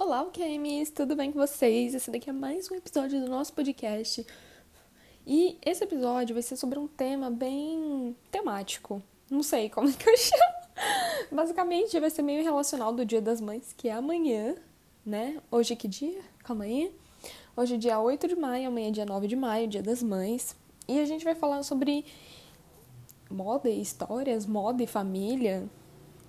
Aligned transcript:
Olá, 0.00 0.22
UQMs! 0.22 0.92
Tudo 0.92 1.14
bem 1.14 1.30
com 1.30 1.38
vocês? 1.38 1.92
Esse 1.92 2.10
daqui 2.10 2.30
é 2.30 2.32
mais 2.32 2.70
um 2.70 2.74
episódio 2.74 3.20
do 3.20 3.28
nosso 3.28 3.52
podcast. 3.52 4.26
E 5.26 5.58
esse 5.62 5.84
episódio 5.84 6.32
vai 6.32 6.42
ser 6.42 6.56
sobre 6.56 6.78
um 6.78 6.88
tema 6.88 7.30
bem 7.30 8.16
temático. 8.30 9.02
Não 9.30 9.42
sei 9.42 9.68
como 9.68 9.90
é 9.90 9.92
que 9.92 10.08
eu 10.08 10.16
chamo. 10.16 10.42
Basicamente, 11.30 12.00
vai 12.00 12.08
ser 12.08 12.22
meio 12.22 12.42
relacional 12.42 12.94
do 12.94 13.04
Dia 13.04 13.20
das 13.20 13.42
Mães, 13.42 13.74
que 13.76 13.90
é 13.90 13.92
amanhã, 13.92 14.56
né? 15.04 15.36
Hoje 15.50 15.76
que 15.76 15.86
dia? 15.86 16.22
Calma 16.44 16.64
aí. 16.64 16.90
Hoje 17.54 17.74
é 17.74 17.76
dia 17.76 18.00
8 18.00 18.26
de 18.26 18.36
maio, 18.36 18.68
amanhã 18.68 18.88
é 18.88 18.92
dia 18.92 19.04
9 19.04 19.28
de 19.28 19.36
maio, 19.36 19.68
Dia 19.68 19.82
das 19.82 20.02
Mães. 20.02 20.56
E 20.88 20.98
a 20.98 21.04
gente 21.04 21.26
vai 21.26 21.34
falar 21.34 21.62
sobre 21.62 22.06
moda 23.30 23.68
e 23.68 23.82
histórias, 23.82 24.46
moda 24.46 24.82
e 24.82 24.86
família, 24.86 25.68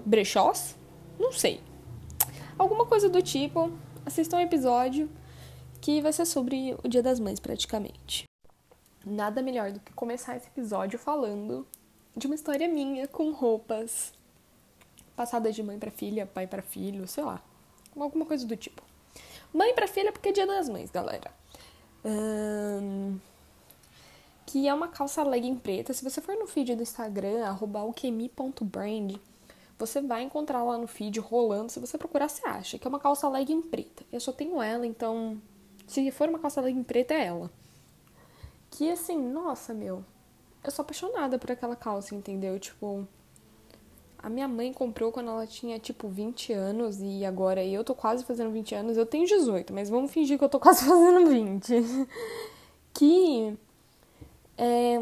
brechós? 0.05 0.75
Não 1.17 1.31
sei 1.31 1.70
alguma 2.61 2.85
coisa 2.85 3.09
do 3.09 3.21
tipo, 3.21 3.71
assistam 4.05 4.37
um 4.37 4.41
episódio 4.41 5.09
que 5.81 6.01
vai 6.01 6.13
ser 6.13 6.25
sobre 6.25 6.77
o 6.83 6.87
Dia 6.87 7.01
das 7.01 7.19
Mães, 7.19 7.39
praticamente. 7.39 8.25
Nada 9.03 9.41
melhor 9.41 9.71
do 9.71 9.79
que 9.79 9.91
começar 9.93 10.37
esse 10.37 10.47
episódio 10.47 10.99
falando 10.99 11.67
de 12.15 12.27
uma 12.27 12.35
história 12.35 12.67
minha 12.67 13.07
com 13.07 13.31
roupas 13.31 14.13
passadas 15.15 15.55
de 15.55 15.63
mãe 15.63 15.79
para 15.79 15.89
filha, 15.89 16.25
pai 16.25 16.45
para 16.45 16.61
filho, 16.61 17.07
sei 17.07 17.23
lá, 17.23 17.41
alguma 17.99 18.25
coisa 18.25 18.45
do 18.45 18.55
tipo. 18.55 18.83
Mãe 19.51 19.73
para 19.73 19.87
filha 19.87 20.11
porque 20.11 20.29
é 20.29 20.31
Dia 20.31 20.45
das 20.45 20.69
Mães, 20.69 20.91
galera. 20.91 21.31
Hum, 22.05 23.19
que 24.45 24.67
é 24.67 24.73
uma 24.73 24.87
calça 24.87 25.23
legging 25.23 25.55
preta. 25.55 25.93
Se 25.93 26.03
você 26.03 26.21
for 26.21 26.35
no 26.35 26.45
feed 26.45 26.75
do 26.75 26.83
Instagram, 26.83 27.43
alquemi.brand, 27.73 29.15
você 29.81 29.99
vai 29.99 30.23
encontrar 30.23 30.63
lá 30.63 30.77
no 30.77 30.87
feed 30.87 31.19
rolando. 31.19 31.71
Se 31.71 31.79
você 31.79 31.97
procurar, 31.97 32.29
você 32.29 32.45
acha 32.47 32.77
que 32.77 32.87
é 32.87 32.89
uma 32.89 32.99
calça 32.99 33.27
legging 33.27 33.61
preta. 33.61 34.05
Eu 34.11 34.19
só 34.19 34.31
tenho 34.31 34.61
ela, 34.61 34.85
então 34.85 35.41
se 35.87 36.09
for 36.11 36.29
uma 36.29 36.39
calça 36.39 36.61
legging 36.61 36.83
preta, 36.83 37.13
é 37.13 37.25
ela. 37.25 37.51
Que 38.69 38.89
assim, 38.89 39.17
nossa, 39.17 39.73
meu. 39.73 40.05
Eu 40.63 40.71
sou 40.71 40.83
apaixonada 40.83 41.39
por 41.39 41.51
aquela 41.51 41.75
calça, 41.75 42.13
entendeu? 42.13 42.59
Tipo, 42.59 43.07
a 44.19 44.29
minha 44.29 44.47
mãe 44.47 44.71
comprou 44.71 45.11
quando 45.11 45.31
ela 45.31 45.47
tinha 45.47 45.79
tipo 45.79 46.07
20 46.07 46.53
anos 46.53 47.01
e 47.01 47.25
agora 47.25 47.65
eu 47.65 47.83
tô 47.83 47.95
quase 47.95 48.23
fazendo 48.23 48.51
20 48.51 48.75
anos. 48.75 48.97
Eu 48.97 49.05
tenho 49.05 49.25
18, 49.25 49.73
mas 49.73 49.89
vamos 49.89 50.11
fingir 50.11 50.37
que 50.37 50.43
eu 50.43 50.49
tô 50.49 50.59
quase 50.61 50.85
fazendo 50.85 51.27
20. 51.27 51.73
que 52.93 53.57
é, 54.57 54.95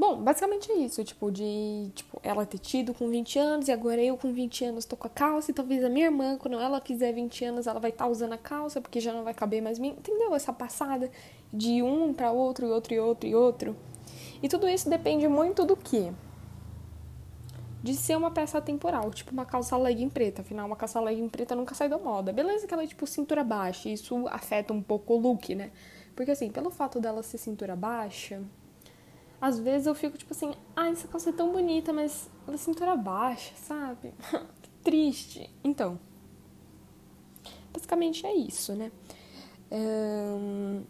Bom, 0.00 0.16
basicamente 0.16 0.72
é 0.72 0.76
isso, 0.76 1.04
tipo, 1.04 1.30
de 1.30 1.90
tipo, 1.94 2.18
ela 2.22 2.46
ter 2.46 2.56
tido 2.56 2.94
com 2.94 3.10
20 3.10 3.38
anos 3.38 3.68
e 3.68 3.70
agora 3.70 4.02
eu 4.02 4.16
com 4.16 4.32
20 4.32 4.64
anos 4.64 4.86
tô 4.86 4.96
com 4.96 5.06
a 5.06 5.10
calça 5.10 5.50
e 5.50 5.54
talvez 5.54 5.84
a 5.84 5.90
minha 5.90 6.06
irmã, 6.06 6.38
quando 6.38 6.58
ela 6.58 6.80
fizer 6.80 7.12
20 7.12 7.44
anos, 7.44 7.66
ela 7.66 7.78
vai 7.78 7.90
estar 7.90 8.06
tá 8.06 8.10
usando 8.10 8.32
a 8.32 8.38
calça 8.38 8.80
porque 8.80 8.98
já 8.98 9.12
não 9.12 9.24
vai 9.24 9.34
caber 9.34 9.60
mais 9.60 9.78
mim. 9.78 9.90
Entendeu? 9.90 10.34
Essa 10.34 10.54
passada 10.54 11.10
de 11.52 11.82
um 11.82 12.14
para 12.14 12.32
outro 12.32 12.66
e 12.66 12.70
outro 12.70 12.94
e 12.94 12.98
outro 12.98 13.28
e 13.28 13.34
outro. 13.34 13.76
E 14.42 14.48
tudo 14.48 14.66
isso 14.66 14.88
depende 14.88 15.28
muito 15.28 15.66
do 15.66 15.76
que? 15.76 16.10
De 17.82 17.94
ser 17.94 18.16
uma 18.16 18.30
peça 18.30 18.58
temporal, 18.58 19.10
tipo 19.10 19.32
uma 19.32 19.44
calça 19.44 19.76
legging 19.76 20.08
preta. 20.08 20.40
Afinal, 20.40 20.66
uma 20.66 20.76
calça 20.76 20.98
legging 20.98 21.28
preta 21.28 21.54
nunca 21.54 21.74
sai 21.74 21.90
da 21.90 21.98
moda. 21.98 22.32
Beleza 22.32 22.66
que 22.66 22.72
ela 22.72 22.84
é 22.84 22.86
tipo 22.86 23.06
cintura 23.06 23.44
baixa, 23.44 23.90
isso 23.90 24.26
afeta 24.28 24.72
um 24.72 24.80
pouco 24.80 25.12
o 25.12 25.18
look, 25.18 25.54
né? 25.54 25.70
Porque 26.16 26.30
assim, 26.30 26.50
pelo 26.50 26.70
fato 26.70 26.98
dela 26.98 27.22
ser 27.22 27.36
cintura 27.36 27.76
baixa, 27.76 28.42
às 29.40 29.58
vezes 29.58 29.86
eu 29.86 29.94
fico 29.94 30.18
tipo 30.18 30.32
assim, 30.32 30.52
ah, 30.76 30.88
essa 30.88 31.08
calça 31.08 31.30
é 31.30 31.32
tão 31.32 31.50
bonita, 31.52 31.92
mas 31.92 32.28
ela 32.46 32.54
é 32.54 32.58
cintura 32.58 32.96
baixa, 32.96 33.54
sabe? 33.56 34.12
triste. 34.82 35.48
Então, 35.62 35.98
basicamente 37.72 38.26
é 38.26 38.34
isso, 38.34 38.74
né? 38.74 38.92
Um, 39.70 40.82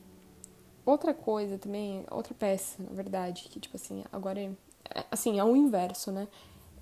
outra 0.84 1.12
coisa 1.12 1.59
também, 1.59 2.05
outra 2.11 2.34
peça, 2.34 2.83
na 2.83 2.91
verdade, 2.91 3.45
que 3.45 3.60
tipo 3.60 3.77
assim, 3.77 4.05
agora 4.10 4.41
é, 4.41 4.50
é, 4.94 5.05
assim, 5.10 5.39
é 5.39 5.44
o 5.44 5.55
inverso, 5.55 6.10
né? 6.10 6.27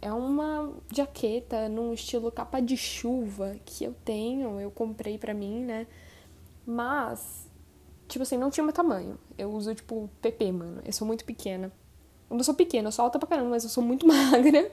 É 0.00 0.12
uma 0.12 0.72
jaqueta 0.94 1.68
num 1.68 1.92
estilo 1.92 2.30
capa 2.30 2.60
de 2.60 2.76
chuva 2.76 3.56
que 3.64 3.82
eu 3.84 3.94
tenho, 4.04 4.60
eu 4.60 4.70
comprei 4.70 5.18
pra 5.18 5.34
mim, 5.34 5.64
né? 5.64 5.86
Mas 6.64 7.47
tipo 8.08 8.22
assim, 8.22 8.36
não 8.36 8.50
tinha 8.50 8.64
meu 8.64 8.72
tamanho. 8.72 9.18
Eu 9.36 9.50
uso, 9.50 9.74
tipo, 9.74 10.10
PP, 10.20 10.52
mano. 10.52 10.80
Eu 10.84 10.92
sou 10.92 11.06
muito 11.06 11.24
pequena. 11.24 11.70
Eu 12.30 12.36
não 12.36 12.44
sou 12.44 12.54
pequena, 12.54 12.88
eu 12.88 12.92
sou 12.92 13.04
alta 13.04 13.18
pra 13.18 13.28
caramba, 13.28 13.50
mas 13.50 13.64
eu 13.64 13.70
sou 13.70 13.82
muito 13.82 14.06
magra. 14.08 14.70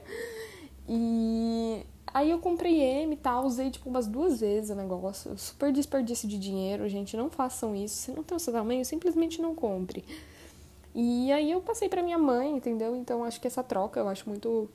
E 0.88 1.84
aí 2.12 2.30
eu 2.30 2.38
comprei 2.38 2.80
M 2.80 3.14
e 3.14 3.16
tal, 3.16 3.44
usei, 3.44 3.70
tipo, 3.70 3.88
umas 3.88 4.06
duas 4.06 4.40
vezes 4.40 4.70
o 4.70 4.74
negócio. 4.74 5.36
Super 5.38 5.72
desperdício 5.72 6.28
de 6.28 6.38
dinheiro, 6.38 6.88
gente. 6.88 7.16
Não 7.16 7.30
façam 7.30 7.74
isso. 7.74 7.96
Se 7.96 8.10
não 8.10 8.22
tem 8.22 8.36
o 8.36 8.40
seu 8.40 8.52
tamanho, 8.52 8.84
simplesmente 8.84 9.40
não 9.40 9.54
compre. 9.54 10.04
E 10.94 11.30
aí 11.30 11.50
eu 11.50 11.60
passei 11.60 11.90
pra 11.90 12.02
minha 12.02 12.16
mãe, 12.16 12.50
entendeu? 12.56 12.96
Então 12.96 13.22
acho 13.22 13.38
que 13.38 13.46
essa 13.46 13.62
troca 13.62 14.00
eu 14.00 14.08
acho 14.08 14.26
muito, 14.26 14.70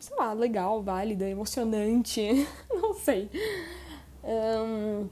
sei 0.00 0.16
lá, 0.16 0.32
legal, 0.32 0.82
válida, 0.82 1.28
emocionante. 1.28 2.20
não 2.74 2.92
sei. 2.94 3.30
Um, 4.24 5.06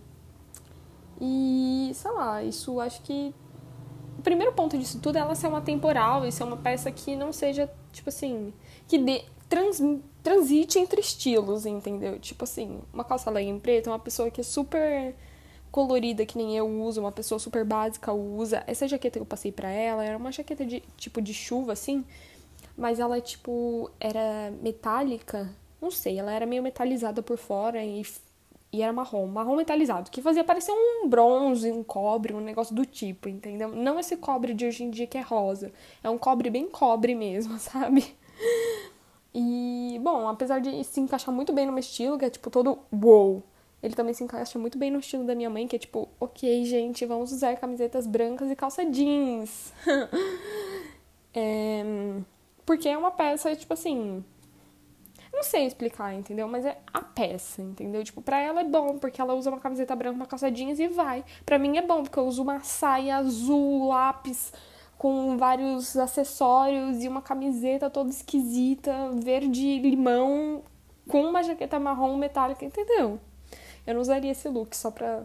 e, 1.24 1.92
sei 1.94 2.10
lá, 2.10 2.42
isso 2.42 2.80
acho 2.80 3.00
que. 3.02 3.32
O 4.18 4.22
primeiro 4.22 4.52
ponto 4.52 4.76
disso 4.76 4.98
tudo 5.00 5.16
é 5.16 5.20
ela 5.20 5.36
ser 5.36 5.46
uma 5.46 5.60
temporal 5.60 6.26
e 6.26 6.32
ser 6.32 6.42
uma 6.42 6.56
peça 6.56 6.90
que 6.90 7.14
não 7.14 7.32
seja, 7.32 7.70
tipo 7.92 8.08
assim. 8.08 8.52
que 8.88 8.98
dê, 8.98 9.24
trans, 9.48 9.80
transite 10.20 10.80
entre 10.80 11.00
estilos, 11.00 11.64
entendeu? 11.64 12.18
Tipo 12.18 12.42
assim, 12.42 12.80
uma 12.92 13.04
calça 13.04 13.30
legging 13.30 13.60
preta, 13.60 13.88
uma 13.88 14.00
pessoa 14.00 14.32
que 14.32 14.40
é 14.40 14.44
super 14.44 15.14
colorida 15.70 16.26
que 16.26 16.36
nem 16.36 16.56
eu 16.56 16.66
uso, 16.68 17.00
uma 17.00 17.12
pessoa 17.12 17.38
super 17.38 17.64
básica 17.64 18.12
usa. 18.12 18.64
Essa 18.66 18.88
jaqueta 18.88 19.18
que 19.18 19.22
eu 19.22 19.26
passei 19.26 19.52
pra 19.52 19.70
ela 19.70 20.04
era 20.04 20.16
uma 20.18 20.32
jaqueta 20.32 20.66
de 20.66 20.82
tipo 20.96 21.22
de 21.22 21.32
chuva 21.32 21.72
assim, 21.72 22.04
mas 22.76 22.98
ela 22.98 23.20
tipo 23.20 23.90
era 24.00 24.52
metálica, 24.60 25.54
não 25.80 25.90
sei, 25.90 26.18
ela 26.18 26.32
era 26.32 26.46
meio 26.46 26.62
metalizada 26.62 27.22
por 27.22 27.38
fora 27.38 27.82
e 27.84 28.02
e 28.72 28.80
era 28.80 28.92
marrom, 28.92 29.26
marrom 29.26 29.54
metalizado, 29.54 30.10
que 30.10 30.22
fazia 30.22 30.42
parecer 30.42 30.72
um 30.72 31.06
bronze, 31.06 31.70
um 31.70 31.84
cobre, 31.84 32.32
um 32.32 32.40
negócio 32.40 32.74
do 32.74 32.86
tipo, 32.86 33.28
entendeu? 33.28 33.68
Não 33.68 34.00
esse 34.00 34.16
cobre 34.16 34.54
de 34.54 34.64
hoje 34.64 34.82
em 34.82 34.90
dia 34.90 35.06
que 35.06 35.18
é 35.18 35.20
rosa. 35.20 35.70
É 36.02 36.08
um 36.08 36.16
cobre 36.16 36.48
bem 36.48 36.68
cobre 36.70 37.14
mesmo, 37.14 37.58
sabe? 37.60 38.16
E, 39.34 39.98
bom, 40.02 40.26
apesar 40.26 40.58
de 40.60 40.82
se 40.84 41.00
encaixar 41.00 41.34
muito 41.34 41.52
bem 41.52 41.66
no 41.66 41.72
meu 41.72 41.80
estilo, 41.80 42.18
que 42.18 42.24
é 42.24 42.30
tipo 42.30 42.50
todo 42.50 42.78
wow, 42.90 43.42
ele 43.82 43.94
também 43.94 44.14
se 44.14 44.24
encaixa 44.24 44.58
muito 44.58 44.78
bem 44.78 44.90
no 44.90 45.00
estilo 45.00 45.24
da 45.24 45.34
minha 45.34 45.50
mãe, 45.50 45.66
que 45.66 45.76
é 45.76 45.78
tipo, 45.78 46.08
ok, 46.18 46.64
gente, 46.64 47.04
vamos 47.04 47.30
usar 47.30 47.56
camisetas 47.56 48.06
brancas 48.06 48.50
e 48.50 48.56
calça 48.56 48.86
jeans. 48.86 49.72
é, 51.34 51.84
porque 52.64 52.88
é 52.88 52.96
uma 52.96 53.10
peça, 53.10 53.54
tipo 53.54 53.74
assim, 53.74 54.24
não 55.42 55.48
sei 55.48 55.66
explicar, 55.66 56.14
entendeu? 56.14 56.46
Mas 56.46 56.64
é 56.64 56.78
a 56.94 57.02
peça, 57.02 57.60
entendeu? 57.60 58.04
Tipo, 58.04 58.22
pra 58.22 58.38
ela 58.38 58.60
é 58.60 58.64
bom, 58.64 58.96
porque 58.96 59.20
ela 59.20 59.34
usa 59.34 59.50
uma 59.50 59.58
camiseta 59.58 59.96
branca, 59.96 60.14
uma 60.14 60.26
calça 60.26 60.50
jeans 60.52 60.78
e 60.78 60.86
vai. 60.86 61.24
Pra 61.44 61.58
mim 61.58 61.76
é 61.76 61.82
bom, 61.82 62.04
porque 62.04 62.18
eu 62.18 62.26
uso 62.26 62.42
uma 62.42 62.60
saia 62.60 63.16
azul, 63.16 63.88
lápis, 63.88 64.52
com 64.96 65.36
vários 65.36 65.96
acessórios 65.96 67.02
e 67.02 67.08
uma 67.08 67.20
camiseta 67.20 67.90
toda 67.90 68.08
esquisita, 68.08 69.10
verde 69.14 69.80
limão, 69.80 70.62
com 71.08 71.24
uma 71.24 71.42
jaqueta 71.42 71.80
marrom 71.80 72.16
metálica, 72.16 72.64
entendeu? 72.64 73.18
Eu 73.84 73.94
não 73.94 74.00
usaria 74.00 74.30
esse 74.30 74.48
look 74.48 74.76
só 74.76 74.92
pra 74.92 75.24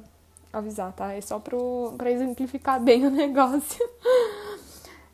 avisar, 0.52 0.92
tá? 0.94 1.14
É 1.14 1.22
só 1.22 1.38
pro, 1.38 1.94
pra 1.96 2.10
exemplificar 2.10 2.82
bem 2.82 3.06
o 3.06 3.12
negócio. 3.12 3.88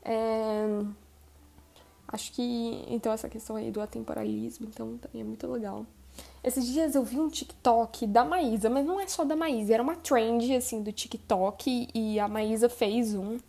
é... 0.02 1.03
Acho 2.14 2.32
que, 2.32 2.86
então, 2.90 3.12
essa 3.12 3.28
questão 3.28 3.56
aí 3.56 3.72
do 3.72 3.82
atemporalismo, 3.82 4.68
então, 4.70 5.00
também 5.00 5.22
é 5.22 5.26
muito 5.26 5.48
legal. 5.48 5.84
Esses 6.44 6.68
dias 6.68 6.94
eu 6.94 7.04
vi 7.04 7.20
um 7.20 7.28
TikTok 7.28 8.06
da 8.06 8.24
Maísa, 8.24 8.70
mas 8.70 8.86
não 8.86 9.00
é 9.00 9.08
só 9.08 9.24
da 9.26 9.36
Maísa, 9.36 9.74
era 9.74 9.82
uma 9.82 9.96
trend, 9.96 10.56
assim, 10.56 10.84
do 10.84 10.92
TikTok, 10.92 11.88
e 11.92 12.20
a 12.20 12.28
Maísa 12.28 12.70
fez 12.70 13.16
um, 13.16 13.40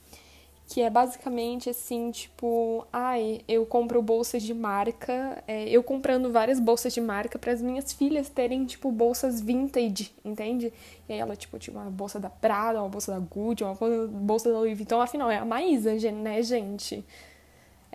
que 0.66 0.80
é 0.80 0.88
basicamente 0.88 1.68
assim, 1.68 2.10
tipo, 2.10 2.86
ai, 2.90 3.42
eu 3.46 3.66
compro 3.66 4.00
bolsas 4.00 4.42
de 4.42 4.54
marca, 4.54 5.44
é, 5.46 5.68
eu 5.68 5.82
comprando 5.82 6.32
várias 6.32 6.58
bolsas 6.58 6.94
de 6.94 7.02
marca 7.02 7.38
para 7.38 7.52
as 7.52 7.60
minhas 7.60 7.92
filhas 7.92 8.30
terem, 8.30 8.64
tipo, 8.64 8.90
bolsas 8.90 9.42
vintage, 9.42 10.10
entende? 10.24 10.72
E 11.06 11.12
aí 11.12 11.18
ela, 11.18 11.36
tipo, 11.36 11.58
tinha 11.58 11.76
uma 11.76 11.90
bolsa 11.90 12.18
da 12.18 12.30
Prada, 12.30 12.80
uma 12.80 12.88
bolsa 12.88 13.12
da 13.12 13.18
Gucci, 13.18 13.62
uma 13.62 13.76
bolsa 14.08 14.50
da 14.50 14.58
Louis 14.58 14.74
Vuitton, 14.74 15.02
afinal, 15.02 15.30
é 15.30 15.36
a 15.36 15.44
Maísa, 15.44 15.92
né, 16.12 16.42
gente? 16.42 17.04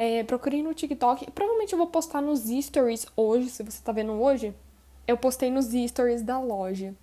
É, 0.01 0.24
procurei 0.24 0.63
no 0.63 0.74
TikTok. 0.74 1.30
Provavelmente 1.31 1.74
eu 1.74 1.78
vou 1.78 1.88
postar 1.88 2.22
nos 2.22 2.46
stories 2.48 3.06
hoje, 3.18 3.50
se 3.50 3.62
você 3.62 3.84
tá 3.84 3.92
vendo 3.92 4.13
hoje. 4.13 4.56
Eu 5.06 5.18
postei 5.18 5.51
nos 5.51 5.66
stories 5.66 6.22
da 6.22 6.40
loja. 6.40 6.96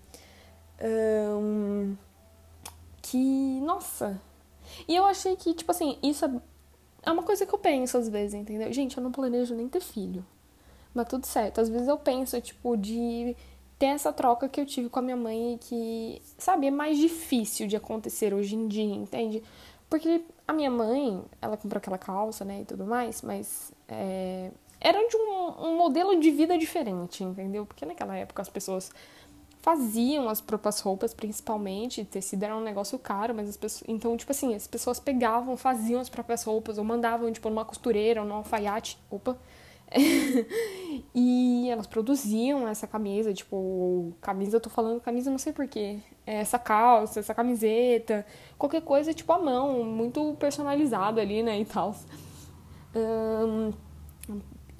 Um, 0.82 1.94
que, 3.02 3.60
nossa. 3.60 4.18
E 4.88 4.96
eu 4.96 5.04
achei 5.04 5.36
que, 5.36 5.52
tipo 5.52 5.70
assim, 5.70 5.98
isso 6.02 6.24
é, 6.24 6.30
é 7.02 7.10
uma 7.10 7.22
coisa 7.22 7.44
que 7.44 7.54
eu 7.54 7.58
penso 7.58 7.98
às 7.98 8.08
vezes, 8.08 8.32
entendeu? 8.32 8.72
Gente, 8.72 8.96
eu 8.96 9.02
não 9.02 9.12
planejo 9.12 9.54
nem 9.54 9.68
ter 9.68 9.82
filho. 9.82 10.24
Mas 10.94 11.06
tudo 11.06 11.26
certo. 11.26 11.60
Às 11.60 11.68
vezes 11.68 11.88
eu 11.88 11.98
penso, 11.98 12.40
tipo, 12.40 12.78
de 12.78 13.36
ter 13.78 13.88
essa 13.88 14.10
troca 14.10 14.48
que 14.48 14.58
eu 14.58 14.64
tive 14.64 14.88
com 14.88 15.00
a 15.00 15.02
minha 15.02 15.18
mãe 15.18 15.58
que, 15.60 16.22
sabe, 16.38 16.68
é 16.68 16.70
mais 16.70 16.96
difícil 16.96 17.66
de 17.66 17.76
acontecer 17.76 18.32
hoje 18.32 18.56
em 18.56 18.66
dia, 18.66 18.94
entende? 18.94 19.42
Porque 19.88 20.24
a 20.46 20.52
minha 20.52 20.70
mãe, 20.70 21.22
ela 21.40 21.56
comprou 21.56 21.78
aquela 21.78 21.98
calça, 21.98 22.44
né, 22.44 22.62
e 22.62 22.64
tudo 22.64 22.84
mais, 22.84 23.22
mas 23.22 23.72
é, 23.88 24.50
era 24.80 24.98
de 25.08 25.16
um, 25.16 25.68
um 25.68 25.76
modelo 25.76 26.18
de 26.18 26.30
vida 26.30 26.58
diferente, 26.58 27.22
entendeu? 27.22 27.64
Porque 27.64 27.86
naquela 27.86 28.16
época 28.16 28.42
as 28.42 28.48
pessoas 28.48 28.90
faziam 29.66 30.28
as 30.28 30.40
próprias 30.40 30.78
roupas, 30.78 31.12
principalmente, 31.12 32.04
tecido 32.04 32.44
era 32.44 32.56
um 32.56 32.60
negócio 32.60 32.96
caro, 33.00 33.34
mas 33.34 33.48
as 33.48 33.56
pessoas, 33.56 33.84
então, 33.88 34.16
tipo 34.16 34.30
assim, 34.30 34.54
as 34.54 34.66
pessoas 34.68 35.00
pegavam, 35.00 35.56
faziam 35.56 36.00
as 36.00 36.08
próprias 36.08 36.44
roupas, 36.44 36.78
ou 36.78 36.84
mandavam, 36.84 37.32
tipo, 37.32 37.48
numa 37.50 37.64
costureira, 37.64 38.22
ou 38.22 38.28
num 38.28 38.36
alfaiate, 38.36 38.96
opa, 39.10 39.36
e 41.14 41.68
elas 41.70 41.86
produziam 41.86 42.66
essa 42.66 42.86
camisa, 42.86 43.32
tipo, 43.32 44.12
camisa, 44.20 44.56
eu 44.56 44.60
tô 44.60 44.68
falando 44.68 45.00
camisa, 45.00 45.30
não 45.30 45.38
sei 45.38 45.52
porquê, 45.52 45.98
essa 46.26 46.58
calça, 46.58 47.20
essa 47.20 47.34
camiseta, 47.34 48.26
qualquer 48.58 48.82
coisa, 48.82 49.14
tipo, 49.14 49.32
à 49.32 49.38
mão, 49.38 49.84
muito 49.84 50.34
personalizado 50.38 51.20
ali, 51.20 51.42
né, 51.42 51.60
e 51.60 51.64
tal. 51.64 51.94
Um, 52.94 53.72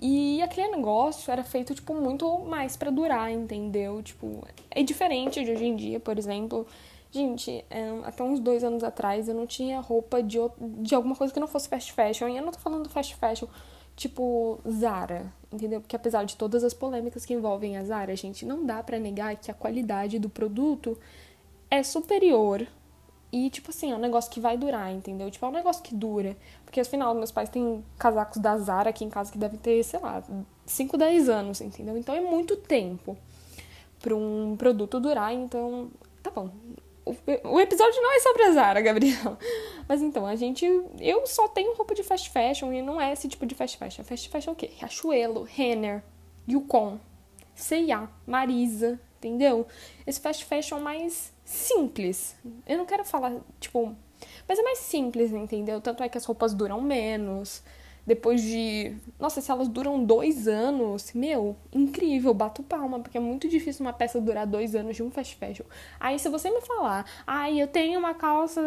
e 0.00 0.42
aquele 0.42 0.68
negócio 0.68 1.30
era 1.30 1.42
feito, 1.42 1.74
tipo, 1.74 1.94
muito 1.94 2.38
mais 2.40 2.76
para 2.76 2.90
durar, 2.90 3.30
entendeu? 3.32 4.02
Tipo, 4.02 4.46
é 4.70 4.82
diferente 4.82 5.42
de 5.42 5.50
hoje 5.50 5.64
em 5.64 5.76
dia, 5.76 5.98
por 5.98 6.18
exemplo. 6.18 6.66
Gente, 7.10 7.64
é, 7.70 8.00
até 8.04 8.22
uns 8.22 8.40
dois 8.40 8.62
anos 8.62 8.84
atrás 8.84 9.26
eu 9.26 9.34
não 9.34 9.46
tinha 9.46 9.80
roupa 9.80 10.22
de, 10.22 10.38
de 10.80 10.94
alguma 10.94 11.16
coisa 11.16 11.32
que 11.32 11.40
não 11.40 11.46
fosse 11.46 11.68
fast 11.68 11.92
fashion. 11.92 12.28
E 12.28 12.36
eu 12.36 12.44
não 12.44 12.52
tô 12.52 12.58
falando 12.58 12.88
fast 12.90 13.14
fashion, 13.14 13.48
tipo, 13.96 14.60
Zara, 14.68 15.32
entendeu? 15.52 15.80
Porque 15.80 15.96
apesar 15.96 16.24
de 16.24 16.36
todas 16.36 16.62
as 16.62 16.74
polêmicas 16.74 17.24
que 17.24 17.34
envolvem 17.34 17.76
a 17.76 17.84
Zara, 17.84 18.14
gente, 18.14 18.44
não 18.44 18.64
dá 18.64 18.82
para 18.82 18.98
negar 18.98 19.34
que 19.36 19.50
a 19.50 19.54
qualidade 19.54 20.18
do 20.18 20.28
produto 20.28 20.98
é 21.70 21.82
superior 21.82 22.66
e, 23.32 23.50
tipo 23.50 23.70
assim, 23.70 23.90
é 23.90 23.94
um 23.96 23.98
negócio 23.98 24.30
que 24.30 24.40
vai 24.40 24.56
durar, 24.56 24.92
entendeu? 24.92 25.30
Tipo, 25.30 25.46
é 25.46 25.48
um 25.48 25.52
negócio 25.52 25.82
que 25.82 25.94
dura. 25.94 26.36
Porque, 26.64 26.80
afinal, 26.80 27.14
meus 27.14 27.32
pais 27.32 27.48
têm 27.48 27.84
casacos 27.98 28.40
da 28.40 28.56
Zara 28.58 28.90
aqui 28.90 29.04
em 29.04 29.10
casa 29.10 29.32
que 29.32 29.38
devem 29.38 29.58
ter, 29.58 29.82
sei 29.82 30.00
lá, 30.00 30.22
5, 30.64 30.96
10 30.96 31.28
anos, 31.28 31.60
entendeu? 31.60 31.96
Então 31.96 32.14
é 32.14 32.20
muito 32.20 32.56
tempo 32.56 33.16
para 34.00 34.14
um 34.14 34.56
produto 34.56 35.00
durar, 35.00 35.34
então. 35.34 35.90
Tá 36.22 36.30
bom. 36.30 36.50
O 37.44 37.60
episódio 37.60 38.02
não 38.02 38.16
é 38.16 38.18
sobre 38.18 38.42
a 38.42 38.52
Zara, 38.52 38.80
Gabriel. 38.80 39.38
Mas 39.88 40.02
então, 40.02 40.26
a 40.26 40.34
gente. 40.34 40.66
Eu 40.98 41.24
só 41.24 41.46
tenho 41.46 41.76
roupa 41.76 41.94
de 41.94 42.02
fast 42.02 42.28
fashion 42.30 42.72
e 42.72 42.82
não 42.82 43.00
é 43.00 43.12
esse 43.12 43.28
tipo 43.28 43.46
de 43.46 43.54
fast 43.54 43.78
fashion. 43.78 44.02
Fast 44.02 44.28
fashion 44.28 44.50
é 44.50 44.52
o 44.52 44.56
quê? 44.56 44.70
Riachuelo, 44.74 45.44
Renner, 45.44 46.02
Yukon, 46.48 46.98
C&A, 47.54 48.08
Marisa, 48.26 49.00
entendeu? 49.18 49.68
Esse 50.04 50.18
fast 50.18 50.44
fashion 50.44 50.80
mais 50.80 51.32
simples. 51.44 52.34
Eu 52.66 52.76
não 52.76 52.84
quero 52.84 53.04
falar, 53.04 53.36
tipo. 53.60 53.94
Mas 54.48 54.58
é 54.58 54.62
mais 54.62 54.78
simples, 54.78 55.30
entendeu? 55.30 55.80
Tanto 55.80 56.02
é 56.02 56.08
que 56.08 56.18
as 56.18 56.24
roupas 56.24 56.54
duram 56.54 56.80
menos. 56.80 57.62
Depois 58.06 58.40
de. 58.40 58.96
Nossa, 59.18 59.40
se 59.40 59.50
elas 59.50 59.66
duram 59.66 60.04
dois 60.04 60.46
anos, 60.46 61.12
meu, 61.12 61.56
incrível, 61.72 62.32
bato 62.32 62.62
palma, 62.62 63.00
porque 63.00 63.18
é 63.18 63.20
muito 63.20 63.48
difícil 63.48 63.84
uma 63.84 63.92
peça 63.92 64.20
durar 64.20 64.46
dois 64.46 64.76
anos 64.76 64.94
de 64.94 65.02
um 65.02 65.10
fast 65.10 65.34
fashion. 65.34 65.64
Aí, 65.98 66.16
se 66.16 66.28
você 66.28 66.48
me 66.48 66.60
falar, 66.60 67.04
ai, 67.26 67.60
eu 67.60 67.66
tenho 67.66 67.98
uma 67.98 68.14
calça 68.14 68.62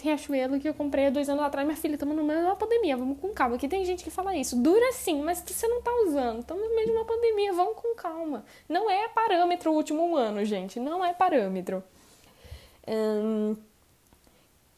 Riachuelo 0.00 0.60
que 0.60 0.68
eu 0.68 0.74
comprei 0.74 1.06
há 1.06 1.10
dois 1.10 1.28
anos 1.28 1.42
atrás, 1.42 1.66
minha 1.66 1.76
filha, 1.76 1.94
estamos 1.94 2.14
no 2.14 2.22
meio 2.22 2.38
de 2.38 2.46
uma 2.46 2.54
pandemia, 2.54 2.96
vamos 2.96 3.18
com 3.18 3.30
calma. 3.30 3.56
Aqui 3.56 3.66
tem 3.66 3.84
gente 3.84 4.04
que 4.04 4.10
fala 4.10 4.36
isso, 4.36 4.54
dura 4.62 4.92
sim, 4.92 5.20
mas 5.20 5.42
você 5.44 5.66
não 5.66 5.82
tá 5.82 5.90
usando, 6.06 6.40
estamos 6.40 6.62
no 6.62 6.76
meio 6.76 6.86
de 6.86 6.92
uma 6.92 7.04
pandemia, 7.04 7.52
vamos 7.54 7.74
com 7.74 7.92
calma. 7.96 8.44
Não 8.68 8.88
é 8.88 9.08
parâmetro 9.08 9.72
o 9.72 9.74
último 9.74 10.14
ano, 10.14 10.44
gente, 10.44 10.78
não 10.78 11.04
é 11.04 11.12
parâmetro. 11.12 11.82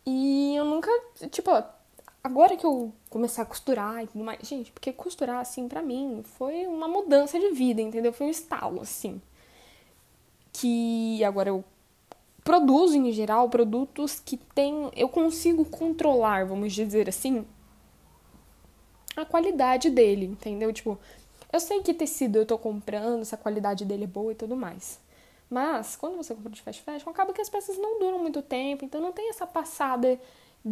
E 0.07 0.55
eu 0.57 0.65
nunca, 0.65 0.91
tipo, 1.31 1.51
agora 2.23 2.57
que 2.57 2.67
eu 2.67 2.93
comecei 3.11 3.43
a 3.43 3.47
costurar 3.47 4.03
e 4.03 4.07
tudo 4.07 4.25
mais, 4.25 4.41
gente, 4.47 4.73
porque 4.73 4.93
costurar, 4.93 5.41
assim, 5.41 5.69
pra 5.69 5.83
mim 5.83 6.23
foi 6.23 6.67
uma 6.67 6.89
mudança 6.89 7.39
de 7.39 7.51
vida, 7.51 7.81
entendeu? 7.81 8.13
Foi 8.13 8.27
um 8.27 8.31
estalo, 8.31 8.81
assim. 8.81 9.21
Que 10.53 11.23
agora 11.25 11.51
eu 11.51 11.65
produzo, 12.45 12.97
em 12.97 13.13
geral, 13.13 13.49
produtos 13.49 14.21
que 14.21 14.37
tem, 14.37 14.91
eu 14.97 15.09
consigo 15.09 15.65
controlar, 15.65 16.47
vamos 16.47 16.73
dizer 16.73 17.09
assim, 17.09 17.47
a 19.17 19.25
qualidade 19.25 19.91
dele, 19.91 20.27
entendeu? 20.27 20.73
Tipo, 20.73 20.99
eu 21.53 21.61
sei 21.61 21.83
que 21.83 21.93
tecido 21.93 22.37
eu 22.37 22.47
tô 22.47 22.59
comprando, 22.59 23.25
se 23.25 23.35
a 23.35 23.39
qualidade 23.39 23.85
dele 23.85 24.05
é 24.05 24.07
boa 24.07 24.33
e 24.33 24.35
tudo 24.35 24.57
mais. 24.57 25.01
Mas, 25.51 25.97
quando 25.97 26.17
você 26.17 26.35
compra 26.35 26.51
de 26.51 26.61
fast 26.61 26.83
fashion, 26.83 27.11
acaba 27.11 27.33
que 27.33 27.41
as 27.41 27.49
peças 27.49 27.79
não 27.79 27.99
duram 27.99 28.19
muito 28.19 28.43
tempo, 28.43 28.85
então 28.85 29.01
não 29.01 29.13
tem 29.13 29.31
essa 29.31 29.47
passada 29.47 30.21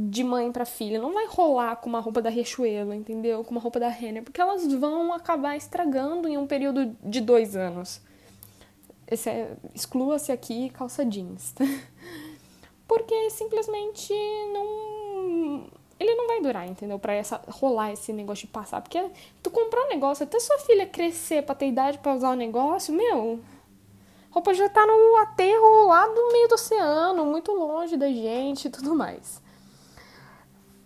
de 0.09 0.23
mãe 0.23 0.53
para 0.53 0.65
filha. 0.65 1.01
Não 1.01 1.13
vai 1.13 1.27
rolar 1.27 1.77
com 1.77 1.89
uma 1.89 2.01
roupa 2.01 2.21
da 2.21 2.31
Riachuelo, 2.31 2.93
entendeu? 2.93 3.43
Com 3.45 3.53
uma 3.53 3.61
roupa 3.61 3.81
da 3.81 3.89
Renner, 3.89 4.23
porque 4.23 4.41
elas 4.41 4.67
vão 4.75 5.13
acabar 5.13 5.57
estragando 5.57 6.29
em 6.29 6.37
um 6.37 6.47
período 6.47 6.97
de 7.03 7.21
dois 7.21 7.57
anos. 7.57 8.01
Esse 9.09 9.31
é, 9.31 9.57
exclua-se 9.75 10.33
aqui 10.33 10.71
calça 10.71 11.05
jeans. 11.05 11.55
porque 12.87 13.31
simplesmente 13.31 14.13
não 14.53 15.67
ele 15.99 16.15
não 16.15 16.27
vai 16.27 16.41
durar, 16.41 16.69
entendeu? 16.69 16.99
Pra 16.99 17.15
essa, 17.15 17.41
rolar 17.49 17.93
esse 17.93 18.13
negócio 18.13 18.47
de 18.47 18.53
passar. 18.53 18.83
Porque 18.83 19.03
tu 19.43 19.51
comprou 19.51 19.87
um 19.87 19.89
negócio, 19.89 20.25
até 20.25 20.39
sua 20.39 20.59
filha 20.59 20.87
crescer 20.87 21.43
pra 21.43 21.55
ter 21.55 21.69
idade 21.69 21.99
pra 21.99 22.15
usar 22.15 22.31
o 22.31 22.37
negócio, 22.37 22.95
meu, 22.95 23.41
roupa 24.31 24.53
já 24.53 24.69
tá 24.69 24.85
no 24.87 25.17
aterro 25.17 25.87
lá 25.87 26.07
do 26.07 26.33
meio 26.33 26.49
do 26.49 26.55
oceano, 26.55 27.25
muito 27.25 27.53
longe 27.53 27.97
da 27.97 28.09
gente 28.09 28.67
e 28.67 28.71
tudo 28.71 28.95
mais. 28.95 29.41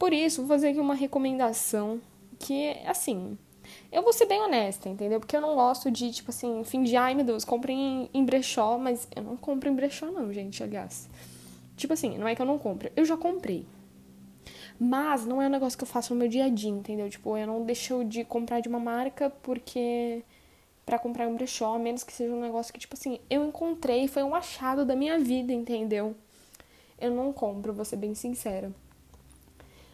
Por 0.00 0.14
isso, 0.14 0.40
vou 0.40 0.48
fazer 0.48 0.68
aqui 0.68 0.80
uma 0.80 0.94
recomendação 0.94 2.00
que, 2.38 2.74
assim, 2.86 3.36
eu 3.92 4.02
vou 4.02 4.14
ser 4.14 4.24
bem 4.24 4.40
honesta, 4.40 4.88
entendeu? 4.88 5.20
Porque 5.20 5.36
eu 5.36 5.42
não 5.42 5.54
gosto 5.54 5.90
de, 5.90 6.10
tipo 6.10 6.30
assim, 6.30 6.62
de, 6.82 6.96
ai 6.96 7.14
meu 7.14 7.22
Deus, 7.22 7.44
compre 7.44 7.74
em, 7.74 8.08
em 8.14 8.24
brechó, 8.24 8.78
mas 8.78 9.06
eu 9.14 9.22
não 9.22 9.36
compro 9.36 9.68
em 9.68 9.74
brechó 9.74 10.06
não, 10.06 10.32
gente, 10.32 10.62
aliás. 10.62 11.06
Tipo 11.76 11.92
assim, 11.92 12.16
não 12.16 12.26
é 12.26 12.34
que 12.34 12.40
eu 12.40 12.46
não 12.46 12.58
compro, 12.58 12.90
eu 12.96 13.04
já 13.04 13.14
comprei. 13.14 13.66
Mas 14.78 15.26
não 15.26 15.42
é 15.42 15.48
um 15.48 15.50
negócio 15.50 15.76
que 15.76 15.84
eu 15.84 15.88
faço 15.88 16.14
no 16.14 16.20
meu 16.20 16.28
dia 16.28 16.46
a 16.46 16.48
dia, 16.48 16.70
entendeu? 16.70 17.10
Tipo, 17.10 17.36
eu 17.36 17.46
não 17.46 17.62
deixo 17.62 18.02
de 18.02 18.24
comprar 18.24 18.60
de 18.60 18.70
uma 18.70 18.80
marca 18.80 19.28
porque 19.28 20.24
para 20.86 20.98
comprar 20.98 21.28
um 21.28 21.34
brechó, 21.34 21.74
a 21.74 21.78
menos 21.78 22.02
que 22.02 22.12
seja 22.14 22.32
um 22.32 22.40
negócio 22.40 22.72
que, 22.72 22.80
tipo 22.80 22.94
assim, 22.94 23.20
eu 23.28 23.44
encontrei, 23.44 24.08
foi 24.08 24.22
um 24.22 24.34
achado 24.34 24.82
da 24.86 24.96
minha 24.96 25.18
vida, 25.18 25.52
entendeu? 25.52 26.16
Eu 26.98 27.10
não 27.10 27.34
compro, 27.34 27.74
vou 27.74 27.84
ser 27.84 27.96
bem 27.96 28.14
sincera. 28.14 28.72